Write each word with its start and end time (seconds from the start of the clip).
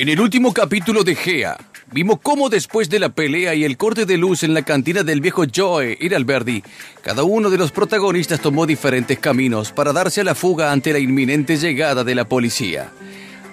En 0.00 0.08
el 0.08 0.18
último 0.18 0.54
capítulo 0.54 1.04
de 1.04 1.14
Gea, 1.14 1.58
vimos 1.92 2.20
cómo 2.22 2.48
después 2.48 2.88
de 2.88 2.98
la 2.98 3.10
pelea 3.10 3.54
y 3.54 3.64
el 3.64 3.76
corte 3.76 4.06
de 4.06 4.16
luz 4.16 4.42
en 4.44 4.54
la 4.54 4.62
cantina 4.62 5.02
del 5.02 5.20
viejo 5.20 5.44
Joe 5.54 5.94
y 6.00 6.14
Alberdi, 6.14 6.64
cada 7.02 7.22
uno 7.22 7.50
de 7.50 7.58
los 7.58 7.70
protagonistas 7.70 8.40
tomó 8.40 8.64
diferentes 8.64 9.18
caminos 9.18 9.72
para 9.72 9.92
darse 9.92 10.22
a 10.22 10.24
la 10.24 10.34
fuga 10.34 10.72
ante 10.72 10.94
la 10.94 11.00
inminente 11.00 11.58
llegada 11.58 12.02
de 12.02 12.14
la 12.14 12.24
policía. 12.24 12.90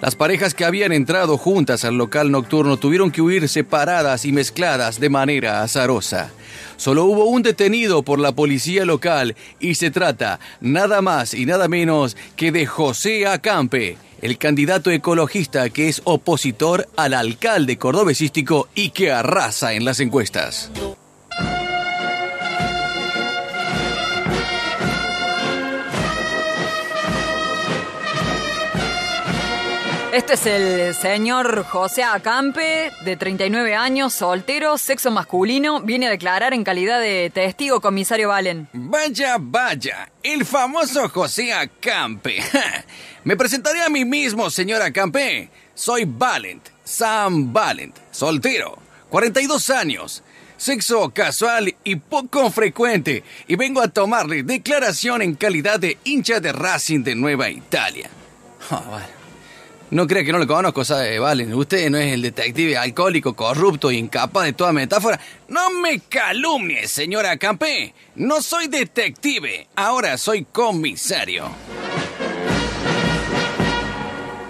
Las 0.00 0.14
parejas 0.14 0.54
que 0.54 0.64
habían 0.64 0.92
entrado 0.92 1.36
juntas 1.36 1.84
al 1.84 1.98
local 1.98 2.30
nocturno 2.30 2.78
tuvieron 2.78 3.10
que 3.10 3.20
huir 3.20 3.46
separadas 3.46 4.24
y 4.24 4.32
mezcladas 4.32 4.98
de 4.98 5.10
manera 5.10 5.62
azarosa. 5.62 6.30
Solo 6.78 7.04
hubo 7.04 7.26
un 7.26 7.42
detenido 7.42 8.02
por 8.02 8.18
la 8.18 8.32
policía 8.32 8.86
local 8.86 9.36
y 9.60 9.74
se 9.74 9.90
trata 9.90 10.40
nada 10.62 11.02
más 11.02 11.34
y 11.34 11.44
nada 11.44 11.68
menos 11.68 12.16
que 12.36 12.52
de 12.52 12.64
José 12.64 13.26
Acampe, 13.26 13.98
el 14.20 14.38
candidato 14.38 14.90
ecologista 14.90 15.68
que 15.70 15.88
es 15.88 16.02
opositor 16.04 16.88
al 16.96 17.14
alcalde 17.14 17.78
cordobesístico 17.78 18.68
y 18.74 18.90
que 18.90 19.12
arrasa 19.12 19.74
en 19.74 19.84
las 19.84 20.00
encuestas. 20.00 20.70
Este 30.12 30.32
es 30.34 30.46
el 30.46 30.94
señor 30.94 31.64
José 31.64 32.02
Acampe, 32.02 32.90
de 33.04 33.16
39 33.18 33.74
años, 33.74 34.14
soltero, 34.14 34.78
sexo 34.78 35.10
masculino, 35.10 35.82
viene 35.82 36.06
a 36.06 36.10
declarar 36.10 36.54
en 36.54 36.64
calidad 36.64 36.98
de 36.98 37.30
testigo 37.32 37.82
comisario 37.82 38.30
Valen. 38.30 38.68
Vaya, 38.72 39.36
vaya, 39.38 40.10
el 40.22 40.46
famoso 40.46 41.10
José 41.10 41.52
Acampe. 41.52 42.42
Me 43.24 43.36
presentaré 43.36 43.82
a 43.82 43.90
mí 43.90 44.06
mismo, 44.06 44.48
señor 44.48 44.80
Acampe. 44.80 45.50
Soy 45.74 46.06
Valent, 46.06 46.66
Sam 46.82 47.52
Valent, 47.52 47.94
soltero, 48.10 48.78
42 49.10 49.68
años, 49.68 50.22
sexo 50.56 51.10
casual 51.10 51.76
y 51.84 51.96
poco 51.96 52.50
frecuente, 52.50 53.24
y 53.46 53.56
vengo 53.56 53.82
a 53.82 53.88
tomarle 53.88 54.42
declaración 54.42 55.20
en 55.20 55.34
calidad 55.34 55.78
de 55.78 55.98
hincha 56.04 56.40
de 56.40 56.52
Racing 56.52 57.04
de 57.04 57.14
Nueva 57.14 57.50
Italia. 57.50 58.08
Ah, 58.70 58.82
vale. 58.90 59.17
No 59.90 60.06
crea 60.06 60.22
que 60.22 60.32
no 60.32 60.38
lo 60.38 60.46
conozco, 60.46 60.84
¿sabe? 60.84 61.18
Valen, 61.18 61.54
usted 61.54 61.88
no 61.88 61.96
es 61.96 62.12
el 62.12 62.20
detective 62.20 62.76
alcohólico, 62.76 63.34
corrupto 63.34 63.90
e 63.90 63.94
incapaz 63.94 64.44
de 64.44 64.52
toda 64.52 64.72
metáfora. 64.72 65.18
No 65.48 65.70
me 65.70 66.00
calumnie, 66.00 66.86
señora 66.86 67.38
Campé. 67.38 67.94
No 68.14 68.42
soy 68.42 68.68
detective, 68.68 69.66
ahora 69.76 70.18
soy 70.18 70.44
comisario. 70.44 71.48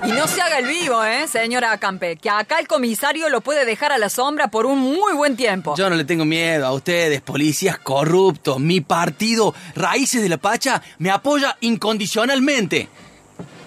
Y 0.08 0.12
no 0.12 0.26
se 0.26 0.40
haga 0.40 0.58
el 0.58 0.66
vivo, 0.66 1.04
¿eh, 1.04 1.28
señora 1.28 1.70
Acampe? 1.70 2.16
Que 2.16 2.30
acá 2.30 2.58
el 2.60 2.66
comisario 2.66 3.28
lo 3.28 3.42
puede 3.42 3.66
dejar 3.66 3.92
a 3.92 3.98
la 3.98 4.08
sombra 4.08 4.48
por 4.48 4.64
un 4.64 4.78
muy 4.78 5.12
buen 5.12 5.36
tiempo. 5.36 5.74
Yo 5.76 5.90
no 5.90 5.96
le 5.96 6.04
tengo 6.04 6.24
miedo 6.24 6.66
a 6.66 6.72
ustedes, 6.72 7.20
policías 7.20 7.78
corruptos. 7.78 8.58
Mi 8.58 8.80
partido, 8.80 9.54
Raíces 9.74 10.22
de 10.22 10.30
la 10.30 10.38
Pacha, 10.38 10.82
me 10.98 11.10
apoya 11.10 11.58
incondicionalmente. 11.60 12.88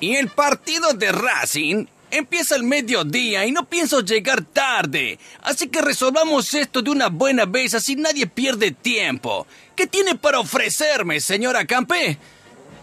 Y 0.02 0.16
el 0.16 0.30
partido 0.30 0.94
de 0.94 1.12
Racing 1.12 1.86
empieza 2.10 2.56
al 2.56 2.64
mediodía 2.64 3.46
y 3.46 3.52
no 3.52 3.66
pienso 3.66 4.02
llegar 4.02 4.44
tarde. 4.44 5.20
Así 5.44 5.68
que 5.68 5.80
resolvamos 5.80 6.52
esto 6.56 6.82
de 6.82 6.90
una 6.90 7.10
buena 7.10 7.46
vez, 7.46 7.76
así 7.76 7.96
nadie 7.96 8.26
pierde 8.26 8.72
tiempo. 8.72 9.46
¿Qué 9.76 9.86
tiene 9.86 10.16
para 10.16 10.40
ofrecerme, 10.40 11.20
señora 11.22 11.66
Campe? 11.66 12.18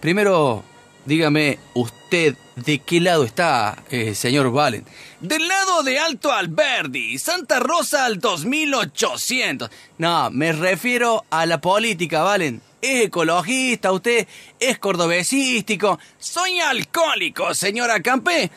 Primero, 0.00 0.62
dígame 1.04 1.58
usted 1.74 2.36
de 2.54 2.78
qué 2.78 3.00
lado 3.00 3.24
está, 3.24 3.82
eh, 3.90 4.14
señor 4.14 4.52
Valen. 4.52 4.84
Del 5.20 5.48
lado 5.48 5.82
de 5.82 5.98
Alto 5.98 6.32
Alberdi, 6.32 7.18
Santa 7.18 7.58
Rosa 7.58 8.04
al 8.04 8.20
2800. 8.20 9.68
No, 9.98 10.30
me 10.30 10.52
refiero 10.52 11.24
a 11.30 11.46
la 11.46 11.60
política, 11.60 12.22
Valen 12.22 12.62
es 12.80 13.06
ecologista, 13.06 13.92
usted 13.92 14.26
es 14.60 14.78
cordobesístico. 14.78 15.98
Soy 16.18 16.60
alcohólico, 16.60 17.54
señora 17.54 18.00
Campe. 18.00 18.50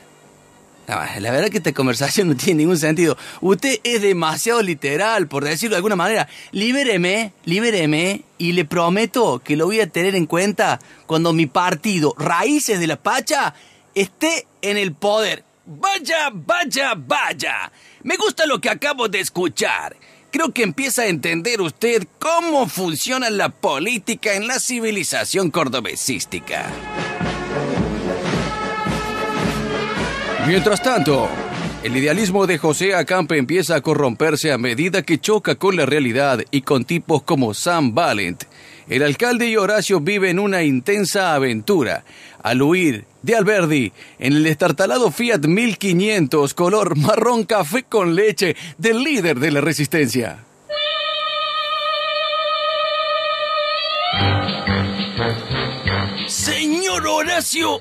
la 0.87 1.31
verdad 1.31 1.49
que 1.49 1.57
esta 1.57 1.73
conversación 1.73 2.29
no 2.29 2.35
tiene 2.35 2.59
ningún 2.59 2.77
sentido. 2.77 3.17
Usted 3.41 3.79
es 3.83 4.01
demasiado 4.01 4.61
literal, 4.61 5.27
por 5.27 5.43
decirlo 5.43 5.75
de 5.75 5.77
alguna 5.77 5.95
manera. 5.95 6.27
Libéreme, 6.51 7.33
libéreme, 7.45 8.23
y 8.37 8.53
le 8.53 8.65
prometo 8.65 9.39
que 9.39 9.55
lo 9.55 9.65
voy 9.65 9.79
a 9.79 9.89
tener 9.89 10.15
en 10.15 10.25
cuenta 10.25 10.79
cuando 11.05 11.33
mi 11.33 11.45
partido, 11.45 12.15
Raíces 12.17 12.79
de 12.79 12.87
la 12.87 12.97
Pacha, 12.97 13.53
esté 13.95 14.47
en 14.61 14.77
el 14.77 14.93
poder. 14.93 15.43
Vaya, 15.65 16.29
vaya, 16.33 16.93
vaya. 16.95 17.71
Me 18.03 18.17
gusta 18.17 18.45
lo 18.45 18.59
que 18.59 18.69
acabo 18.69 19.07
de 19.07 19.19
escuchar. 19.19 19.95
Creo 20.31 20.53
que 20.53 20.63
empieza 20.63 21.01
a 21.01 21.07
entender 21.07 21.59
usted 21.59 22.07
cómo 22.17 22.67
funciona 22.67 23.29
la 23.29 23.49
política 23.49 24.33
en 24.33 24.47
la 24.47 24.59
civilización 24.59 25.51
cordobesística. 25.51 26.71
Mientras 30.47 30.81
tanto, 30.81 31.29
el 31.83 31.97
idealismo 31.97 32.47
de 32.47 32.57
José 32.57 32.95
Acampe 32.95 33.37
empieza 33.37 33.75
a 33.75 33.81
corromperse 33.81 34.53
a 34.53 34.57
medida 34.57 35.01
que 35.01 35.19
choca 35.19 35.55
con 35.55 35.75
la 35.75 35.85
realidad 35.85 36.39
y 36.49 36.61
con 36.61 36.85
tipos 36.85 37.23
como 37.23 37.53
Sam 37.53 37.93
Valent. 37.93 38.45
El 38.91 39.03
alcalde 39.03 39.47
y 39.47 39.55
Horacio 39.55 40.01
viven 40.01 40.37
una 40.37 40.63
intensa 40.63 41.33
aventura 41.33 42.03
al 42.43 42.61
huir 42.61 43.05
de 43.21 43.37
Alberdi 43.37 43.93
en 44.19 44.33
el 44.33 44.45
estartalado 44.45 45.11
Fiat 45.11 45.45
1500 45.45 46.53
color 46.53 46.97
marrón 46.97 47.45
café 47.45 47.83
con 47.83 48.15
leche 48.15 48.57
del 48.77 49.01
líder 49.01 49.39
de 49.39 49.51
la 49.51 49.61
resistencia. 49.61 50.43
Señor 56.27 57.07
Horacio, 57.07 57.79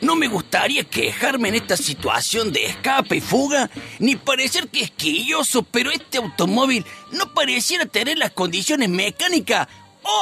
no 0.00 0.16
me 0.16 0.26
gustaría 0.26 0.82
quejarme 0.82 1.50
en 1.50 1.54
esta 1.54 1.76
situación 1.76 2.52
de 2.52 2.66
escape 2.66 3.18
y 3.18 3.20
fuga, 3.20 3.70
ni 4.00 4.16
parecer 4.16 4.66
que 4.66 4.80
es 4.80 4.90
quilloso, 4.90 5.62
pero 5.62 5.92
este 5.92 6.18
automóvil 6.18 6.84
no 7.12 7.32
pareciera 7.32 7.86
tener 7.86 8.18
las 8.18 8.32
condiciones 8.32 8.88
mecánicas 8.88 9.68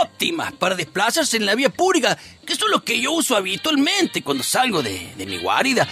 óptimas 0.03 0.53
para 0.53 0.75
desplazarse 0.75 1.37
en 1.37 1.47
la 1.47 1.55
vía 1.55 1.71
pública, 1.71 2.17
que 2.45 2.55
son 2.55 2.71
los 2.71 2.83
que 2.83 3.01
yo 3.01 3.13
uso 3.13 3.37
habitualmente 3.37 4.23
cuando 4.23 4.43
salgo 4.43 4.83
de, 4.83 5.13
mi 5.17 5.39
guarida. 5.39 5.89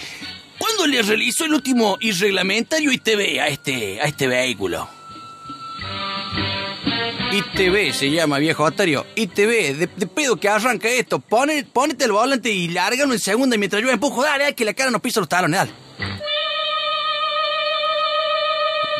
¿Cuándo 0.57 0.87
le 0.87 1.01
realizó 1.01 1.45
el 1.45 1.53
último 1.53 1.97
irreglamentario 2.01 2.91
ITV 2.91 3.39
a 3.39 3.47
este, 3.47 4.01
a 4.01 4.05
este 4.05 4.27
vehículo? 4.27 4.89
ITV 7.31 7.93
se 7.93 8.09
llama, 8.09 8.39
viejo 8.39 8.63
Otario. 8.63 9.05
ITV, 9.15 9.75
de, 9.75 9.87
pedo 10.07 10.37
que 10.37 10.49
arranca 10.49 10.87
esto. 10.87 11.19
Pone, 11.19 11.63
ponete 11.63 12.05
el 12.05 12.11
volante 12.11 12.49
y 12.49 12.69
lárgalo 12.69 13.13
en 13.13 13.19
segunda 13.19 13.57
mientras 13.57 13.81
yo 13.81 13.89
empujo. 13.91 14.23
Dale, 14.23 14.55
que 14.55 14.65
la 14.65 14.73
cara 14.73 14.89
no 14.89 15.01
pisa 15.01 15.19
los 15.19 15.29
talones, 15.29 15.59
dale. 15.59 15.71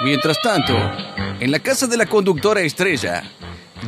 Mientras 0.03 0.39
tanto, 0.41 0.73
en 1.39 1.51
la 1.51 1.59
casa 1.59 1.87
de 1.87 1.97
la 1.97 2.05
conductora 2.05 2.61
estrella, 2.61 3.23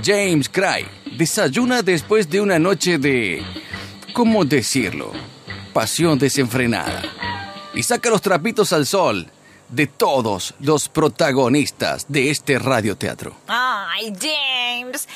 James 0.04 0.50
Cry 0.50 0.86
desayuna 1.20 1.82
después 1.82 2.30
de 2.30 2.40
una 2.40 2.58
noche 2.58 2.98
de... 2.98 3.44
¿Cómo 4.14 4.46
decirlo? 4.46 5.12
Pasión 5.74 6.18
desenfrenada. 6.18 7.04
Y 7.76 7.84
saca 7.84 8.10
los 8.10 8.22
trapitos 8.22 8.72
al 8.72 8.86
sol 8.86 9.28
de 9.68 9.86
todos 9.86 10.56
los 10.62 10.88
protagonistas 10.88 12.06
de 12.08 12.32
este 12.32 12.58
radioteatro. 12.58 13.36
Ay, 13.48 14.12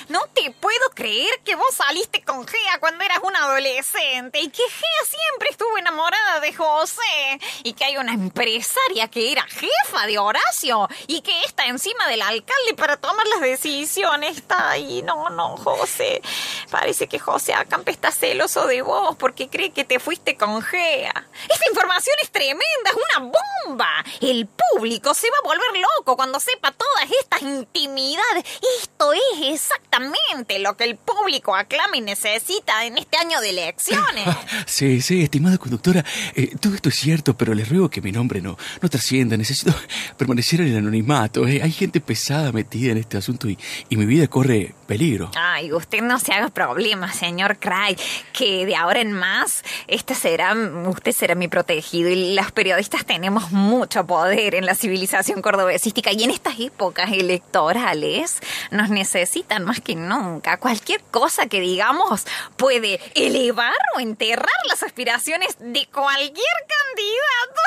No 0.09 0.21
te 0.33 0.51
puedo 0.51 0.89
creer 0.93 1.39
que 1.45 1.55
vos 1.55 1.73
saliste 1.73 2.21
con 2.23 2.45
Gea 2.45 2.79
cuando 2.79 3.03
eras 3.03 3.19
un 3.23 3.35
adolescente 3.35 4.41
y 4.41 4.49
que 4.49 4.63
Gea 4.63 5.05
siempre 5.07 5.49
estuvo 5.49 5.77
enamorada 5.77 6.39
de 6.41 6.53
José 6.53 7.39
y 7.63 7.73
que 7.73 7.85
hay 7.85 7.97
una 7.97 8.13
empresaria 8.13 9.07
que 9.09 9.31
era 9.31 9.43
jefa 9.43 10.05
de 10.05 10.19
Horacio 10.19 10.89
y 11.07 11.21
que 11.21 11.37
está 11.43 11.65
encima 11.65 12.07
del 12.07 12.21
alcalde 12.21 12.73
para 12.75 12.97
tomar 12.97 13.25
las 13.27 13.41
decisiones. 13.41 14.37
Está 14.37 14.71
ahí, 14.71 15.01
no, 15.01 15.29
no, 15.29 15.55
José. 15.57 16.21
Parece 16.69 17.07
que 17.07 17.19
José 17.19 17.53
Acampe 17.53 17.91
está 17.91 18.11
celoso 18.11 18.67
de 18.67 18.81
vos 18.81 19.15
porque 19.17 19.49
cree 19.49 19.71
que 19.71 19.85
te 19.85 19.99
fuiste 19.99 20.35
con 20.35 20.61
Gea. 20.61 21.25
Esta 21.49 21.69
información 21.69 22.15
es 22.21 22.31
tremenda, 22.31 22.89
es 22.89 22.95
una 23.19 23.31
bomba. 23.65 24.05
El 24.21 24.47
público 24.47 25.13
se 25.13 25.29
va 25.29 25.37
a 25.37 25.47
volver 25.47 25.81
loco 25.97 26.15
cuando 26.15 26.39
sepa 26.39 26.71
todas 26.71 27.09
estas 27.21 27.41
intimidades. 27.41 28.43
Esto 28.81 29.13
es 29.13 29.41
exactamente 29.53 30.59
lo 30.59 30.75
que 30.75 30.83
el 30.85 30.95
público 30.97 31.55
aclama 31.55 31.97
y 31.97 32.01
necesita 32.01 32.85
en 32.85 32.97
este 32.97 33.17
año 33.17 33.39
de 33.41 33.49
elecciones. 33.49 34.27
Sí, 34.65 35.01
sí, 35.01 35.21
estimada 35.23 35.57
conductora, 35.57 36.03
eh, 36.35 36.55
todo 36.59 36.73
esto 36.73 36.89
es 36.89 36.95
cierto, 36.95 37.35
pero 37.37 37.53
le 37.53 37.63
ruego 37.65 37.89
que 37.89 38.01
mi 38.01 38.11
nombre 38.11 38.41
no, 38.41 38.57
no 38.81 38.89
trascienda. 38.89 39.37
Necesito 39.37 39.73
permanecer 40.17 40.61
en 40.61 40.67
el 40.69 40.77
anonimato. 40.77 41.47
eh. 41.47 41.61
Hay 41.63 41.71
gente 41.71 41.99
pesada 42.01 42.51
metida 42.51 42.91
en 42.91 42.97
este 42.97 43.17
asunto 43.17 43.47
y, 43.49 43.57
y 43.89 43.97
mi 43.97 44.05
vida 44.05 44.27
corre 44.27 44.73
peligro. 44.87 45.31
Ay, 45.35 45.71
usted 45.73 46.01
no 46.01 46.19
se 46.19 46.33
haga 46.33 46.49
problema, 46.49 47.11
señor 47.13 47.57
Craig, 47.59 47.97
que 48.31 48.65
de 48.65 48.75
ahora 48.75 49.01
en 49.01 49.11
más, 49.11 49.63
este 49.87 50.15
será, 50.15 50.53
usted 50.87 51.11
será 51.11 51.35
mi 51.35 51.47
protegido 51.47 52.09
y 52.09 52.35
los 52.35 52.51
periodistas 52.51 53.05
tenemos 53.05 53.51
mucho 53.51 54.05
poder 54.05 54.55
en 54.55 54.65
la 54.65 54.75
civilización 54.75 55.41
cordobesística 55.41 56.11
y 56.11 56.23
en 56.23 56.31
estas 56.31 56.59
épocas 56.59 57.11
electorales 57.11 58.39
nos 58.71 58.89
necesitan 58.89 59.42
más 59.61 59.81
que 59.81 59.95
nunca. 59.95 60.57
Cualquier 60.57 61.01
cosa 61.11 61.47
que 61.47 61.61
digamos 61.61 62.25
puede 62.57 62.99
elevar 63.15 63.75
o 63.95 63.99
enterrar 63.99 64.47
las 64.67 64.83
aspiraciones 64.83 65.57
de 65.59 65.87
cualquier 65.91 66.57
candidato. 66.67 67.61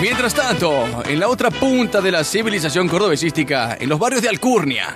Mientras 0.00 0.34
tanto, 0.34 1.02
en 1.04 1.18
la 1.18 1.28
otra 1.28 1.50
punta 1.50 2.00
de 2.00 2.12
la 2.12 2.22
civilización 2.22 2.86
cordobesística, 2.86 3.76
en 3.80 3.88
los 3.88 3.98
barrios 3.98 4.22
de 4.22 4.28
Alcurnia, 4.28 4.94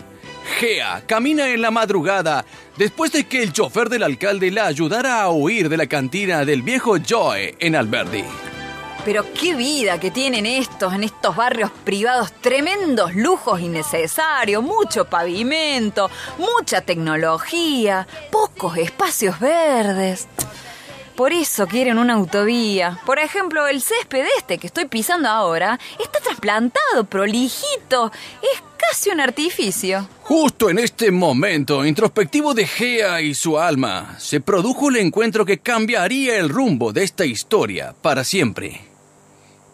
Gea 0.58 1.02
camina 1.06 1.48
en 1.48 1.62
la 1.62 1.70
madrugada 1.70 2.44
después 2.76 3.12
de 3.12 3.26
que 3.26 3.42
el 3.42 3.52
chofer 3.52 3.88
del 3.88 4.02
alcalde 4.02 4.50
la 4.50 4.66
ayudara 4.66 5.22
a 5.22 5.30
huir 5.30 5.68
de 5.68 5.76
la 5.76 5.86
cantina 5.86 6.44
del 6.44 6.62
viejo 6.62 6.96
Joe 7.06 7.54
en 7.58 7.76
Alberdi. 7.76 8.24
Pero 9.04 9.24
qué 9.32 9.54
vida 9.54 9.98
que 9.98 10.10
tienen 10.10 10.44
estos 10.44 10.92
en 10.92 11.04
estos 11.04 11.34
barrios 11.34 11.70
privados, 11.84 12.32
tremendos 12.32 13.14
lujos 13.14 13.60
innecesarios, 13.60 14.62
mucho 14.62 15.06
pavimento, 15.06 16.10
mucha 16.36 16.82
tecnología, 16.82 18.06
pocos 18.30 18.76
espacios 18.76 19.40
verdes. 19.40 20.28
Por 21.16 21.32
eso 21.32 21.66
quieren 21.66 21.98
una 21.98 22.14
autovía. 22.14 22.98
Por 23.06 23.18
ejemplo, 23.18 23.66
el 23.66 23.82
césped 23.82 24.24
este 24.38 24.58
que 24.58 24.66
estoy 24.66 24.86
pisando 24.86 25.28
ahora 25.28 25.78
está 25.98 26.18
trasplantado, 26.20 27.04
prolijito. 27.04 28.10
Es 28.42 28.62
casi 28.90 29.10
un 29.10 29.20
artificio. 29.20 30.08
Justo 30.22 30.68
en 30.68 30.78
este 30.78 31.10
momento 31.10 31.84
introspectivo 31.84 32.54
de 32.54 32.66
Gea 32.66 33.20
y 33.20 33.34
su 33.34 33.58
alma, 33.58 34.16
se 34.18 34.40
produjo 34.40 34.88
el 34.88 34.96
encuentro 34.96 35.44
que 35.44 35.58
cambiaría 35.58 36.36
el 36.38 36.48
rumbo 36.48 36.92
de 36.92 37.04
esta 37.04 37.24
historia 37.24 37.94
para 38.02 38.24
siempre. 38.24 38.80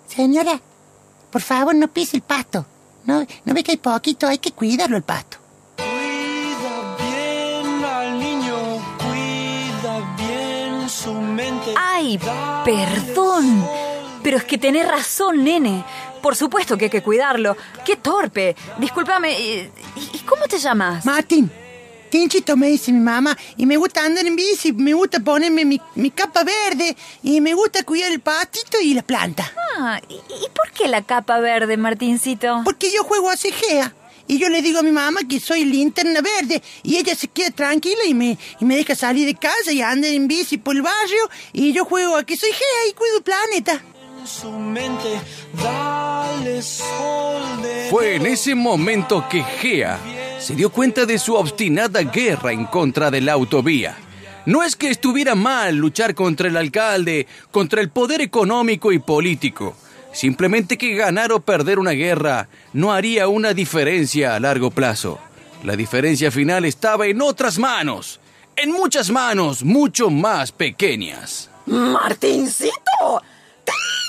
Señora, 0.06 0.60
por 1.30 1.40
favor 1.40 1.74
no 1.74 1.88
pise 1.88 2.16
el 2.16 2.22
pasto. 2.22 2.66
No, 3.04 3.26
no 3.44 3.54
ve 3.54 3.62
que 3.62 3.72
hay 3.72 3.76
poquito, 3.78 4.26
hay 4.26 4.38
que 4.38 4.52
cuidarlo 4.52 4.96
el 4.96 5.02
pasto. 5.02 5.38
Cuida 5.76 6.96
bien 6.98 7.84
al 7.84 8.18
niño, 8.18 8.56
cuida 8.98 10.16
bien 10.18 10.88
su 10.90 11.12
mente. 11.14 11.72
Ay, 11.76 12.18
perdón. 12.64 13.66
Pero 14.22 14.38
es 14.38 14.44
que 14.44 14.58
tenés 14.58 14.86
razón, 14.88 15.44
nene. 15.44 15.84
Por 16.26 16.34
supuesto 16.34 16.76
que 16.76 16.86
hay 16.86 16.90
que 16.90 17.02
cuidarlo. 17.04 17.56
Qué 17.84 17.94
torpe. 17.94 18.56
Discúlpame. 18.80 19.30
eh, 19.30 19.70
¿Y 19.94 20.16
y 20.16 20.18
cómo 20.22 20.42
te 20.48 20.58
llamas? 20.58 21.06
Martín, 21.06 21.48
Tinchito 22.10 22.56
me 22.56 22.66
dice 22.66 22.90
mi 22.90 22.98
mamá, 22.98 23.38
y 23.56 23.64
me 23.64 23.76
gusta 23.76 24.04
andar 24.04 24.26
en 24.26 24.34
bici, 24.34 24.72
me 24.72 24.92
gusta 24.92 25.20
ponerme 25.20 25.64
mi, 25.64 25.80
mi 25.94 26.10
capa 26.10 26.42
verde, 26.42 26.96
y 27.22 27.40
me 27.40 27.54
gusta 27.54 27.84
cuidar 27.84 28.10
el 28.10 28.18
pastito 28.18 28.80
y 28.80 28.94
la 28.94 29.02
planta. 29.02 29.52
Ah, 29.78 30.00
¿y, 30.08 30.14
y 30.14 30.48
por 30.52 30.68
qué 30.72 30.88
la 30.88 31.02
capa 31.02 31.38
verde, 31.38 31.76
Martincito? 31.76 32.62
Porque 32.64 32.90
yo 32.90 33.04
juego 33.04 33.30
a 33.30 33.36
cejea. 33.36 33.94
Y 34.26 34.38
yo 34.38 34.48
le 34.48 34.60
digo 34.62 34.80
a 34.80 34.82
mi 34.82 34.90
mamá 34.90 35.20
que 35.28 35.38
soy 35.38 35.64
linterna 35.64 36.20
verde 36.22 36.60
y 36.82 36.96
ella 36.96 37.14
se 37.14 37.28
queda 37.28 37.52
tranquila 37.52 38.04
y 38.04 38.14
me, 38.14 38.36
y 38.58 38.64
me 38.64 38.74
deja 38.74 38.96
salir 38.96 39.26
de 39.26 39.36
casa 39.36 39.70
y 39.70 39.80
andar 39.80 40.10
en 40.10 40.26
bici 40.26 40.58
por 40.58 40.74
el 40.74 40.82
barrio 40.82 41.30
y 41.52 41.72
yo 41.72 41.84
juego 41.84 42.16
a 42.16 42.24
que 42.24 42.36
soy 42.36 42.50
Gea 42.50 42.90
y 42.90 42.94
cuido 42.94 43.18
el 43.18 43.22
planeta. 43.22 43.80
Su 44.26 44.50
mente, 44.50 45.20
dale 45.62 46.60
sol 46.60 47.62
de 47.62 47.86
Fue 47.90 48.16
en 48.16 48.26
ese 48.26 48.56
momento 48.56 49.24
que 49.30 49.44
Gea 49.44 50.00
se 50.40 50.56
dio 50.56 50.70
cuenta 50.70 51.06
de 51.06 51.20
su 51.20 51.34
obstinada 51.34 52.02
guerra 52.02 52.50
en 52.52 52.64
contra 52.64 53.12
de 53.12 53.20
la 53.20 53.34
autovía. 53.34 53.96
No 54.44 54.64
es 54.64 54.74
que 54.74 54.90
estuviera 54.90 55.36
mal 55.36 55.76
luchar 55.76 56.16
contra 56.16 56.48
el 56.48 56.56
alcalde, 56.56 57.28
contra 57.52 57.80
el 57.80 57.90
poder 57.90 58.20
económico 58.20 58.90
y 58.90 58.98
político. 58.98 59.76
Simplemente 60.12 60.76
que 60.76 60.96
ganar 60.96 61.30
o 61.30 61.38
perder 61.38 61.78
una 61.78 61.92
guerra 61.92 62.48
no 62.72 62.92
haría 62.92 63.28
una 63.28 63.54
diferencia 63.54 64.34
a 64.34 64.40
largo 64.40 64.72
plazo. 64.72 65.20
La 65.62 65.76
diferencia 65.76 66.32
final 66.32 66.64
estaba 66.64 67.06
en 67.06 67.22
otras 67.22 67.58
manos, 67.58 68.18
en 68.56 68.72
muchas 68.72 69.08
manos 69.08 69.62
mucho 69.62 70.10
más 70.10 70.50
pequeñas. 70.50 71.48
¡Martincito! 71.66 73.22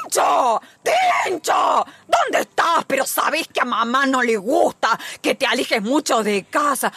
¡Tincho! 0.09 0.61
¡Tincho! 0.83 1.85
¿Dónde 2.07 2.41
estás? 2.41 2.85
Pero 2.87 3.05
sabes 3.05 3.47
que 3.47 3.61
a 3.61 3.65
mamá 3.65 4.05
no 4.05 4.21
le 4.21 4.37
gusta 4.37 4.97
que 5.21 5.35
te 5.35 5.45
alejes 5.45 5.81
mucho 5.81 6.23
de 6.23 6.45
casa. 6.45 6.91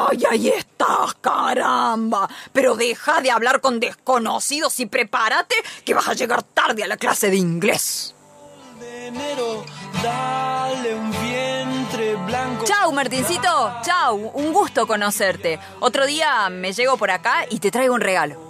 ¡Ay, 0.00 0.22
ahí 0.30 0.48
estás, 0.48 1.14
caramba! 1.20 2.28
Pero 2.52 2.76
deja 2.76 3.20
de 3.20 3.30
hablar 3.30 3.60
con 3.60 3.80
desconocidos 3.80 4.78
y 4.80 4.86
prepárate 4.86 5.56
que 5.84 5.94
vas 5.94 6.08
a 6.08 6.14
llegar 6.14 6.42
tarde 6.42 6.84
a 6.84 6.86
la 6.86 6.96
clase 6.96 7.30
de 7.30 7.36
inglés. 7.36 8.14
enero, 8.80 9.64
dale. 10.02 10.98
Chau, 12.64 12.92
Martincito. 12.92 13.80
Chau, 13.82 14.30
un 14.34 14.52
gusto 14.52 14.86
conocerte. 14.86 15.58
Otro 15.80 16.06
día 16.06 16.48
me 16.50 16.72
llego 16.72 16.96
por 16.96 17.10
acá 17.10 17.46
y 17.48 17.58
te 17.58 17.70
traigo 17.70 17.94
un 17.94 18.00
regalo. 18.00 18.47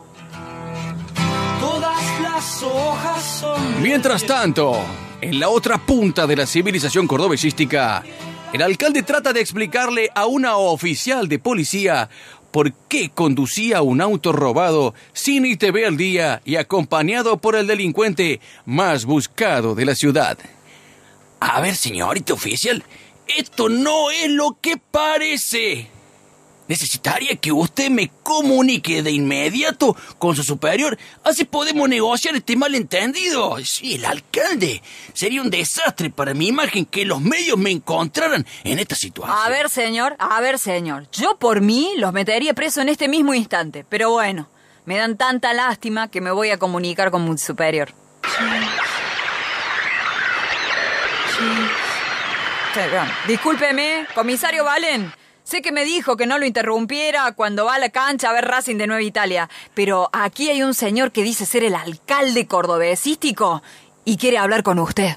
Todas 2.39 2.63
las 2.63 2.63
hojas 2.63 3.25
son 3.41 3.83
Mientras 3.83 4.25
tanto, 4.25 4.77
en 5.21 5.41
la 5.41 5.49
otra 5.49 5.77
punta 5.79 6.25
de 6.25 6.37
la 6.37 6.47
civilización 6.47 7.09
cordobesística, 7.09 8.05
el 8.53 8.63
alcalde 8.63 9.03
trata 9.03 9.33
de 9.33 9.41
explicarle 9.41 10.09
a 10.15 10.27
una 10.27 10.57
oficial 10.57 11.27
de 11.27 11.41
policía 11.41 12.09
por 12.53 12.73
qué 12.73 13.11
conducía 13.11 13.83
un 13.83 14.01
auto 14.01 14.31
robado 14.31 14.95
sin 15.13 15.47
ITV 15.47 15.85
al 15.85 15.97
día 15.97 16.41
y 16.45 16.55
acompañado 16.55 17.39
por 17.39 17.57
el 17.57 17.67
delincuente 17.67 18.41
más 18.67 19.05
buscado 19.05 19.75
de 19.75 19.85
la 19.85 19.97
ciudad. 19.97 20.39
A 21.41 21.61
ver, 21.61 21.75
señorita 21.75 22.35
oficial, 22.35 22.85
esto 23.27 23.69
no 23.69 24.13
es 24.13 24.31
lo 24.31 24.59
que 24.61 24.77
parece. 24.77 25.98
Necesitaría 26.69 27.37
que 27.37 27.51
usted 27.51 27.91
me 27.91 28.11
comunique 28.23 29.03
de 29.03 29.11
inmediato 29.11 29.97
con 30.19 30.37
su 30.37 30.45
superior, 30.45 30.99
así 31.25 31.45
podemos 31.45 31.89
negociar 31.89 32.37
este 32.37 32.57
malentendido. 32.57 33.57
Sí, 33.65 33.95
el 33.95 34.05
alcalde. 34.05 34.83
Sería 35.15 35.43
un 35.43 35.51
desastre 35.51 36.11
para 36.11 36.35
mi 36.35 36.49
imagen 36.49 36.85
que 36.85 37.05
los 37.05 37.21
medios 37.21 37.59
me 37.59 37.71
encontraran 37.71 38.47
en 38.65 38.79
esta 38.79 38.95
situación. 38.95 39.37
A 39.37 39.49
ver, 39.49 39.71
señor, 39.71 40.15
a 40.19 40.41
ver, 40.41 40.59
señor. 40.59 41.09
Yo 41.11 41.39
por 41.39 41.61
mí 41.61 41.95
los 41.97 42.13
metería 42.13 42.55
preso 42.55 42.83
en 42.83 42.91
este 42.91 43.09
mismo 43.09 43.35
instante. 43.35 43.85
Pero 43.89 44.11
bueno, 44.11 44.49
me 44.85 44.97
dan 44.97 45.17
tanta 45.17 45.55
lástima 45.55 46.09
que 46.09 46.21
me 46.21 46.31
voy 46.31 46.51
a 46.51 46.59
comunicar 46.59 47.11
con 47.11 47.29
mi 47.29 47.39
superior. 47.39 47.93
Perdón. 52.75 53.09
Discúlpeme, 53.27 54.07
comisario 54.15 54.65
Valen. 54.65 55.13
Sé 55.49 55.63
que 55.63 55.73
me 55.73 55.87
dijo 55.87 56.19
que 56.19 56.27
no 56.27 56.37
lo 56.37 56.45
interrumpiera 56.45 57.33
cuando 57.33 57.65
va 57.65 57.77
a 57.77 57.79
la 57.79 57.89
cancha 57.89 58.29
a 58.29 58.35
ver 58.35 58.45
Racing 58.45 58.77
de 58.77 58.87
Nueva 58.87 59.01
Italia, 59.01 59.49
pero 59.73 60.11
aquí 60.13 60.51
hay 60.51 60.63
un 60.63 60.75
señor 60.75 61.11
que 61.11 61.23
dice 61.23 61.47
ser 61.47 61.65
el 61.65 61.75
alcalde 61.75 62.47
cordobesístico 62.47 63.63
y 64.05 64.19
quiere 64.19 64.37
hablar 64.37 64.63
con 64.63 64.79
usted. 64.79 65.17